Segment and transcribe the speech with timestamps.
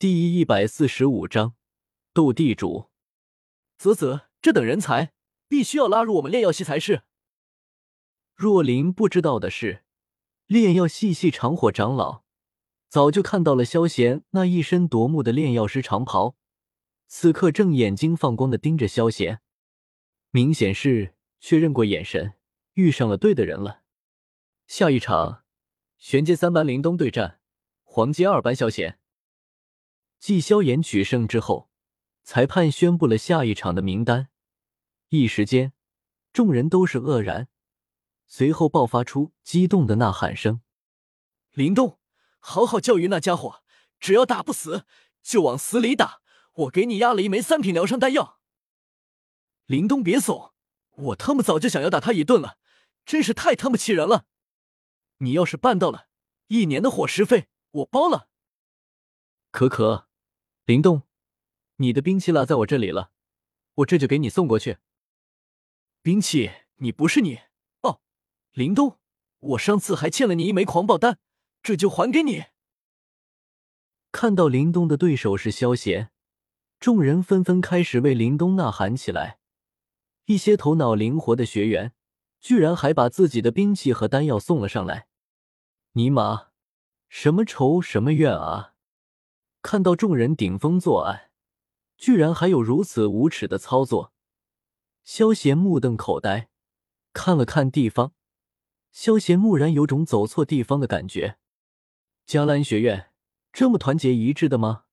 [0.00, 1.56] 第一百四十五章
[2.14, 2.88] 斗地主。
[3.76, 5.12] 啧啧，这等人才
[5.46, 7.02] 必须要拉入我们炼药系才是。
[8.34, 9.84] 若琳不知道的是，
[10.46, 12.22] 炼药系系长火长老
[12.88, 16.34] 早就看到了萧贤那一身夺目的炼药师长袍，
[17.06, 19.42] 此刻正眼睛放光的盯着萧贤，
[20.30, 22.32] 明显是确认过眼神，
[22.72, 23.82] 遇上了对的人了。
[24.66, 25.44] 下一场，
[25.98, 27.40] 玄阶三班林东对战
[27.82, 28.98] 黄阶二班萧贤。
[30.20, 31.70] 继萧炎取胜之后，
[32.22, 34.28] 裁判宣布了下一场的名单。
[35.08, 35.72] 一时间，
[36.30, 37.48] 众人都是愕然，
[38.26, 40.60] 随后爆发出激动的呐喊声
[41.52, 41.98] ：“林动，
[42.38, 43.64] 好好教育那家伙！
[43.98, 44.84] 只要打不死，
[45.22, 46.20] 就往死里打！
[46.52, 48.40] 我给你压了一枚三品疗伤丹药。
[49.64, 50.52] 林东，别怂！
[50.90, 52.58] 我他妈早就想要打他一顿了，
[53.06, 54.26] 真是太他妈气人了！
[55.18, 56.08] 你要是办到了，
[56.48, 58.28] 一年的伙食费我包了。”
[59.50, 60.09] 可可。
[60.70, 61.02] 林动，
[61.78, 63.10] 你的兵器落在我这里了，
[63.74, 64.78] 我这就给你送过去。
[66.00, 66.52] 兵器？
[66.76, 67.40] 你不是你
[67.80, 68.00] 哦，
[68.52, 69.00] 林动，
[69.40, 71.18] 我上次还欠了你一枚狂暴丹，
[71.60, 72.44] 这就还给你。
[74.12, 76.12] 看到林东的对手是萧贤，
[76.78, 79.40] 众人纷纷开始为林东呐喊起来。
[80.26, 81.92] 一些头脑灵活的学员，
[82.38, 85.08] 居然还把自己的兵器和丹药送了上来。
[85.94, 86.50] 尼玛，
[87.08, 88.69] 什么仇什么怨啊！
[89.62, 91.30] 看到众人顶风作案，
[91.96, 94.12] 居然还有如此无耻的操作，
[95.04, 96.48] 萧贤目瞪口呆，
[97.12, 98.14] 看了看地方，
[98.90, 101.36] 萧贤蓦然有种走错地方的感觉。
[102.26, 103.10] 迦兰学院
[103.52, 104.84] 这么团结一致的吗？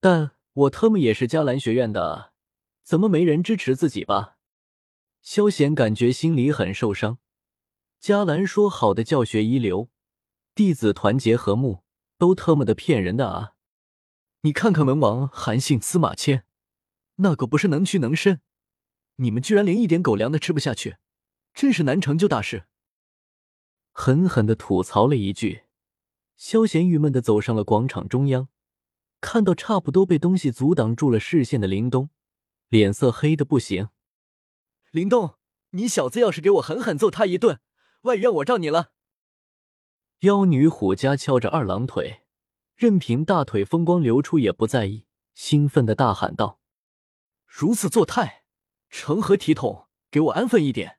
[0.00, 2.32] 但我特么也是迦兰学院的，
[2.82, 4.38] 怎么没人支持自己吧？
[5.20, 7.18] 萧贤感觉心里很受伤。
[8.00, 9.90] 迦兰说好的教学一流，
[10.54, 11.82] 弟子团结和睦，
[12.18, 13.53] 都特么的骗人的啊！
[14.44, 16.44] 你看看文王韩信、司马迁，
[17.16, 18.42] 那个不是能屈能伸，
[19.16, 20.98] 你们居然连一点狗粮都吃不下去，
[21.54, 22.66] 真是难成就大事。
[23.90, 25.62] 狠狠的吐槽了一句，
[26.36, 28.48] 萧贤郁闷的走上了广场中央，
[29.22, 32.10] 看到差不多被东西阻挡住了视线的林东，
[32.68, 33.88] 脸色黑的不行。
[34.90, 35.38] 林东，
[35.70, 37.60] 你小子要是给我狠狠揍他一顿，
[38.02, 38.92] 外院我罩你了。
[40.20, 42.23] 妖女虎家翘着二郎腿。
[42.74, 46.60] 任凭大腿风光流出，也不在意，兴奋的大喊道
[47.46, 48.44] ：“如此作态，
[48.90, 49.88] 成何体统？
[50.10, 50.98] 给我安分一点！”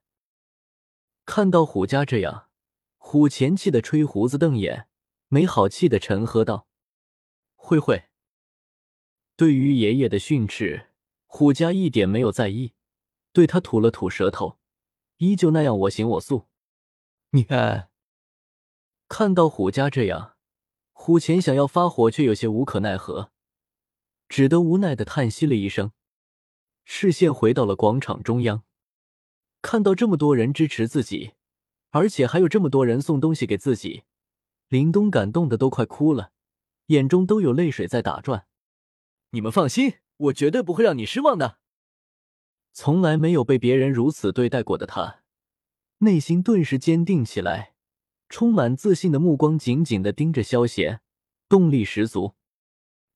[1.26, 2.50] 看到虎家这样，
[2.98, 4.88] 虎钳气的吹胡子瞪眼，
[5.28, 6.68] 没好气的沉喝道
[7.56, 8.06] ：“慧慧。”
[9.36, 10.92] 对于爷爷的训斥，
[11.26, 12.74] 虎家一点没有在意，
[13.34, 14.60] 对他吐了吐舌头，
[15.18, 16.48] 依旧那样我行我素。
[17.32, 17.90] 你看，
[19.10, 20.35] 看到虎家这样。
[21.06, 23.30] 虎钳想要发火，却有些无可奈何，
[24.28, 25.92] 只得无奈的叹息了一声，
[26.84, 28.64] 视线回到了广场中央，
[29.62, 31.34] 看到这么多人支持自己，
[31.92, 34.02] 而且还有这么多人送东西给自己，
[34.68, 36.32] 林东感动的都快哭了，
[36.88, 38.48] 眼中都有泪水在打转。
[39.30, 41.60] 你们放心，我绝对不会让你失望的。
[42.74, 45.22] 从来没有被别人如此对待过的他，
[46.00, 47.75] 内心顿时坚定起来。
[48.36, 51.00] 充满自信的目光紧紧的盯着萧贤，
[51.48, 52.36] 动力十足。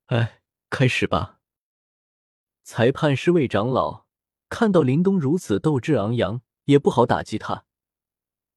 [0.06, 1.42] 哎，开始吧！
[2.64, 4.06] 裁判是位长老，
[4.48, 7.66] 看到林东如此斗志昂扬，也不好打击他，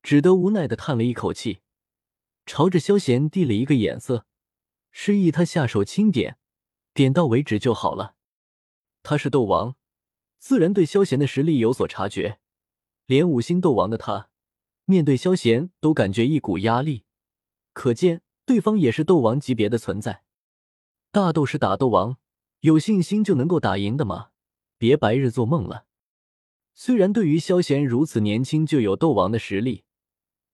[0.05, 1.63] 只得无奈的叹了一口气，
[2.47, 4.25] 朝着萧贤递了一个眼色，
[4.93, 6.39] 示意他下手轻点，
[6.95, 8.15] 点到为止就好了。
[9.03, 9.75] 他是斗王，
[10.39, 12.39] 自然对萧贤的实力有所察觉，
[13.07, 14.29] 连五星斗王的他。
[14.85, 17.05] 面对萧贤，都感觉一股压力，
[17.73, 20.25] 可见对方也是斗王级别的存在。
[21.11, 22.17] 大斗士打斗王，
[22.61, 24.31] 有信心就能够打赢的吗？
[24.79, 25.87] 别白日做梦了。
[26.75, 29.85] 虽然对于萧贤如此年轻就有斗王的实力，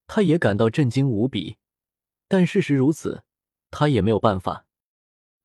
[0.06, 1.56] 他也感到震惊无比，
[2.26, 3.22] 但事实如此，
[3.70, 4.66] 他也没有办法。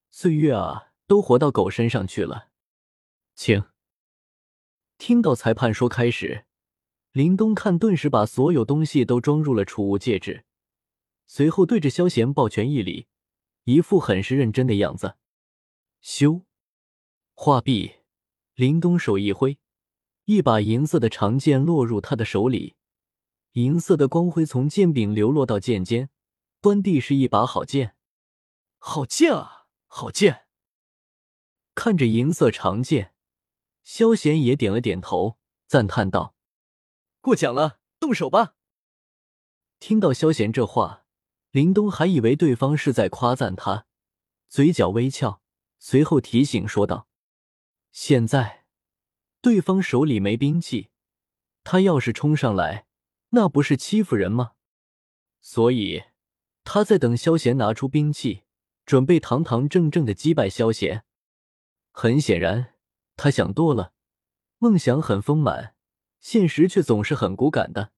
[0.09, 2.49] 岁月啊，都活到狗身上去了。
[3.35, 3.63] 请
[4.97, 6.45] 听到裁判说开始。
[7.13, 10.45] 林东看，顿时把所有东西都装入了储物戒指，
[11.27, 13.05] 随后对着萧贤抱拳一礼，
[13.65, 15.15] 一副很是认真的样子。
[16.01, 16.41] 修，
[17.35, 17.97] 画壁，
[18.55, 19.59] 林东手一挥，
[20.25, 22.75] 一把银色的长剑落入他的手里，
[23.51, 26.09] 银色的光辉从剑柄流落到剑尖，
[26.61, 27.95] 端地是一把好剑。
[28.79, 30.47] 好剑啊，好剑！
[31.75, 33.13] 看着银色长剑，
[33.83, 35.37] 萧贤也点了点头，
[35.67, 36.32] 赞叹道。
[37.23, 38.55] 过奖了，动手吧。
[39.79, 41.05] 听到萧贤这话，
[41.51, 43.85] 林东还以为对方是在夸赞他，
[44.49, 45.41] 嘴角微翘，
[45.79, 47.07] 随后提醒说道
[47.93, 48.65] ：“现在
[49.39, 50.89] 对方手里没兵器，
[51.63, 52.87] 他要是冲上来，
[53.29, 54.55] 那不是欺负人吗？
[55.39, 56.03] 所以
[56.65, 58.43] 他在等萧贤拿出兵器，
[58.85, 61.05] 准备堂堂正正的击败萧贤。
[61.93, 62.73] 很显然，
[63.15, 63.93] 他想多了，
[64.57, 65.77] 梦想很丰满，
[66.23, 67.91] 现实却总是很骨感的。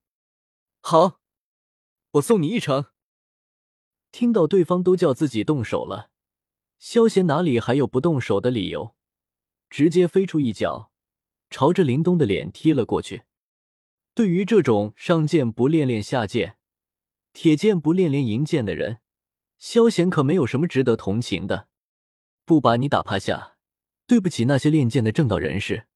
[0.82, 1.22] 好，
[2.14, 2.88] 我送你一程。”
[4.12, 6.10] 听到对方都叫自己动手了，
[6.80, 8.96] 萧贤哪里还有不动手的理由？
[9.70, 10.92] 直接飞出一脚，
[11.52, 13.24] 朝着林东的脸踢了过去。
[14.16, 16.58] 对于这种上剑不练练下剑，
[17.32, 19.02] 铁剑不练练银剑的人，
[19.60, 21.68] 萧贤可没有什么值得同情的。
[22.44, 23.58] 不把你打趴下，
[24.08, 25.88] 对不起那些练剑的正道人士。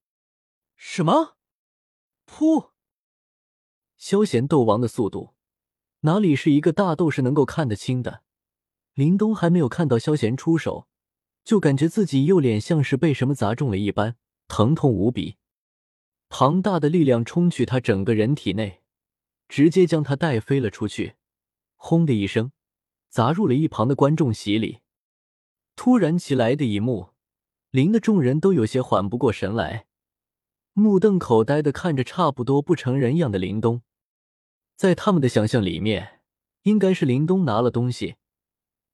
[0.76, 1.39] 什么？
[2.30, 2.70] 噗！
[3.98, 5.34] 萧贤斗王的速度。
[6.02, 8.22] 哪里是一个大斗士能够看得清的？
[8.94, 10.88] 林东还没有看到萧贤出手，
[11.44, 14.16] 就感觉自己右脸像是被什么砸中了一般，
[14.48, 15.38] 疼痛无比。
[16.30, 18.82] 庞大的力量冲去他整个人体内，
[19.50, 21.16] 直接将他带飞了出去，
[21.76, 22.52] 轰的一声，
[23.10, 24.80] 砸入了一旁的观众席里。
[25.76, 27.10] 突然起来的一幕，
[27.72, 29.88] 林的众人都有些缓不过神来，
[30.80, 33.82] 目瞪口呆的看着差不多不成人样的林东。
[34.76, 36.22] 在他们的想象里面，
[36.64, 38.16] 应该是林东拿了东西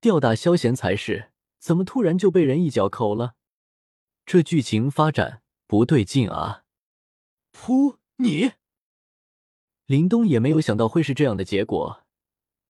[0.01, 3.35] 吊打萧贤才是，怎么突然就被人一脚扣了？
[4.25, 6.63] 这剧情发展不对劲啊！
[7.53, 7.97] 噗！
[8.17, 8.53] 你
[9.85, 12.03] 林东也没有想到会是这样的结果，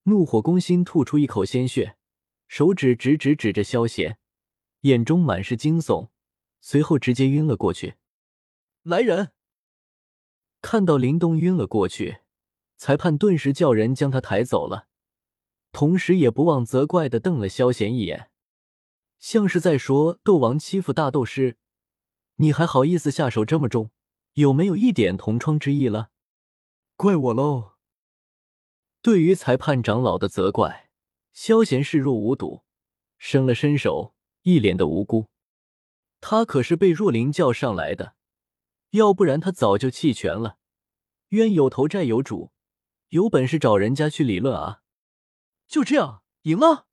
[0.03, 1.95] 怒火攻心，吐出一口鲜血，
[2.47, 4.18] 手指直直指着萧贤，
[4.81, 6.09] 眼中满是惊悚，
[6.59, 7.95] 随后直接晕了过去。
[8.87, 9.31] 来人！
[10.61, 12.19] 看到林东晕了过去。
[12.77, 14.87] 裁判顿时叫人将他抬走了，
[15.71, 18.29] 同时也不忘责怪的瞪了萧贤一眼，
[19.17, 21.57] 像是在说：“斗王欺负大斗师，
[22.35, 23.89] 你还好意思下手这么重？
[24.33, 26.11] 有没有一点同窗之意了？”
[26.95, 27.77] 怪我喽！
[29.01, 30.91] 对于裁判长老的责怪，
[31.33, 32.61] 萧贤视若无睹，
[33.17, 35.29] 伸了伸手，一脸的无辜。
[36.21, 38.14] 他可是被若琳叫上来的，
[38.91, 40.57] 要不然他早就弃权了。
[41.29, 42.51] 冤有头，债有主。
[43.09, 44.81] 有本事找人家去理论啊！
[45.67, 46.87] 就这样赢了。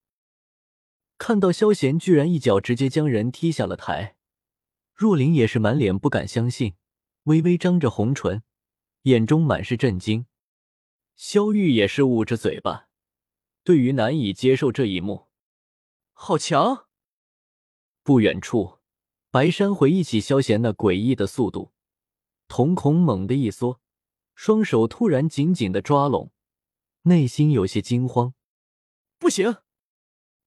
[1.19, 4.17] 看到萧贤居然一脚直接将人踢下了台，
[4.95, 6.75] 若琳也是满脸不敢相信，
[7.25, 8.43] 微微张着红唇，
[9.03, 10.27] 眼中满是震惊。
[11.17, 12.89] 萧玉也是捂着嘴巴，
[13.65, 15.29] 对于难以接受这一幕。
[16.13, 16.87] 好强！
[18.03, 18.79] 不远处，
[19.31, 21.73] 白山回忆起萧贤那诡异的速度，
[22.55, 23.81] 瞳孔猛地一缩。
[24.35, 26.33] 双手突然紧紧的抓拢，
[27.05, 28.35] 内心有些惊慌。
[29.19, 29.63] 不行，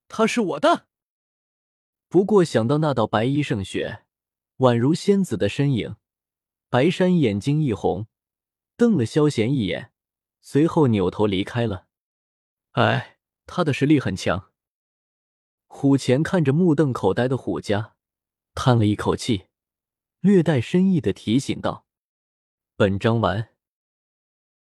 [0.07, 0.85] 他是我的。
[2.07, 4.05] 不过想到那道白衣胜雪，
[4.57, 5.95] 宛如仙子的身影，
[6.69, 8.05] 白山眼睛一红，
[8.77, 9.91] 瞪了萧贤一眼，
[10.41, 11.87] 随后扭头离开了。
[12.73, 13.17] 哎，
[13.47, 14.51] 他的实力很强。
[15.65, 17.95] 虎钳看着目瞪口呆的虎家，
[18.53, 19.47] 叹了一口气，
[20.19, 21.84] 略带深意的提醒道
[22.77, 23.47] ：“本章完。”